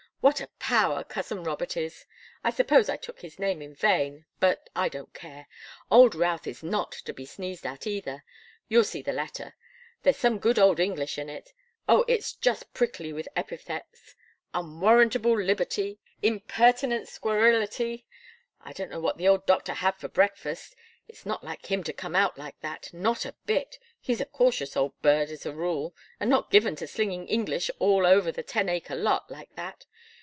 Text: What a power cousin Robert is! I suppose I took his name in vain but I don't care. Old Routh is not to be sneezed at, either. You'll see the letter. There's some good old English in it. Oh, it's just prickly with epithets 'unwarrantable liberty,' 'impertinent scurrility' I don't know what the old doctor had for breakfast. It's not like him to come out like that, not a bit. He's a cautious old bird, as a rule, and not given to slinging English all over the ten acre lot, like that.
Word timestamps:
What 0.23 0.39
a 0.39 0.49
power 0.59 1.03
cousin 1.03 1.43
Robert 1.43 1.75
is! 1.75 2.05
I 2.43 2.51
suppose 2.51 2.89
I 2.89 2.95
took 2.95 3.21
his 3.21 3.39
name 3.39 3.59
in 3.59 3.73
vain 3.73 4.25
but 4.39 4.69
I 4.75 4.87
don't 4.87 5.11
care. 5.15 5.47
Old 5.89 6.13
Routh 6.13 6.45
is 6.45 6.61
not 6.61 6.91
to 6.91 7.11
be 7.11 7.25
sneezed 7.25 7.65
at, 7.65 7.87
either. 7.87 8.23
You'll 8.69 8.83
see 8.83 9.01
the 9.01 9.13
letter. 9.13 9.55
There's 10.03 10.17
some 10.17 10.37
good 10.37 10.59
old 10.59 10.79
English 10.79 11.17
in 11.17 11.27
it. 11.27 11.53
Oh, 11.89 12.05
it's 12.07 12.33
just 12.33 12.71
prickly 12.71 13.11
with 13.11 13.27
epithets 13.35 14.13
'unwarrantable 14.53 15.35
liberty,' 15.35 15.97
'impertinent 16.21 17.07
scurrility' 17.07 18.05
I 18.63 18.73
don't 18.73 18.91
know 18.91 18.99
what 18.99 19.17
the 19.17 19.27
old 19.27 19.47
doctor 19.47 19.73
had 19.73 19.95
for 19.97 20.07
breakfast. 20.07 20.75
It's 21.07 21.25
not 21.25 21.43
like 21.43 21.65
him 21.65 21.83
to 21.85 21.91
come 21.93 22.15
out 22.15 22.37
like 22.37 22.59
that, 22.61 22.93
not 22.93 23.25
a 23.25 23.33
bit. 23.47 23.79
He's 23.99 24.21
a 24.21 24.25
cautious 24.25 24.77
old 24.77 24.99
bird, 25.01 25.31
as 25.31 25.47
a 25.47 25.51
rule, 25.53 25.95
and 26.19 26.29
not 26.29 26.51
given 26.51 26.75
to 26.75 26.85
slinging 26.85 27.27
English 27.27 27.71
all 27.79 28.05
over 28.05 28.31
the 28.31 28.43
ten 28.43 28.69
acre 28.69 28.95
lot, 28.95 29.29
like 29.31 29.55
that. 29.55 29.87